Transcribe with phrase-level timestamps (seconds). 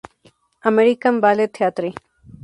[0.69, 1.93] American Ballet Theatre.